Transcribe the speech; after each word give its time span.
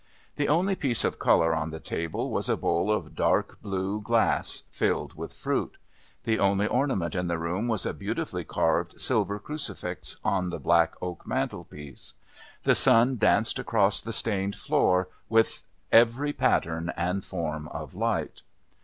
The 0.35 0.47
only 0.49 0.73
piece 0.73 1.03
of 1.03 1.19
colour 1.19 1.53
on 1.53 1.69
the 1.69 1.79
table 1.79 2.31
was 2.31 2.49
a 2.49 2.57
bowl 2.57 2.91
of 2.91 3.15
dark 3.15 3.61
blue 3.61 4.01
glass 4.01 4.63
piled 4.75 5.13
with 5.13 5.31
fruit. 5.31 5.77
The 6.23 6.39
only 6.39 6.65
ornament 6.65 7.13
in 7.13 7.27
the 7.27 7.37
room 7.37 7.67
was 7.67 7.85
a 7.85 7.93
beautifully 7.93 8.43
carved 8.43 8.99
silver 8.99 9.37
crucifix 9.37 10.17
on 10.25 10.49
the 10.49 10.57
black 10.57 10.95
oak 11.03 11.27
mantelpiece. 11.27 12.15
The 12.63 12.73
sun 12.73 13.17
danced 13.17 13.59
across 13.59 14.01
the 14.01 14.11
stained 14.11 14.55
floor 14.55 15.07
with 15.29 15.61
every 15.91 16.33
pattern 16.33 16.91
and 16.97 17.23
form 17.23 17.67
of 17.67 17.93
light. 17.93 18.41